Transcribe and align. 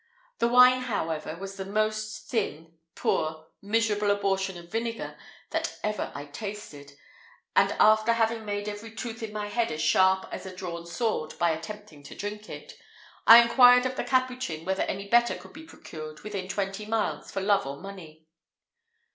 The 0.39 0.47
wine, 0.47 0.81
however, 0.81 1.35
was 1.37 1.57
the 1.57 1.63
most 1.63 2.27
thin, 2.27 2.75
poor, 2.95 3.49
miserable 3.61 4.09
abortion 4.09 4.57
of 4.57 4.71
vinegar 4.71 5.15
that 5.51 5.77
ever 5.83 6.11
I 6.15 6.25
tasted; 6.25 6.93
and, 7.55 7.73
after 7.73 8.13
having 8.13 8.43
made 8.43 8.67
every 8.67 8.95
tooth 8.95 9.21
in 9.21 9.31
my 9.31 9.45
head 9.45 9.71
as 9.71 9.79
sharp 9.79 10.27
as 10.31 10.47
a 10.47 10.55
drawn 10.55 10.87
sword 10.87 11.37
by 11.37 11.51
attempting 11.51 12.01
to 12.01 12.15
drink 12.15 12.49
it, 12.49 12.73
I 13.27 13.43
inquired 13.43 13.85
of 13.85 13.95
the 13.95 14.03
Capuchin 14.03 14.65
whether 14.65 14.81
any 14.85 15.07
better 15.07 15.35
could 15.35 15.53
be 15.53 15.67
procured 15.67 16.21
within 16.21 16.47
twenty 16.47 16.87
miles 16.87 17.29
for 17.29 17.41
love 17.41 17.67
or 17.67 17.77
money. 17.77 18.25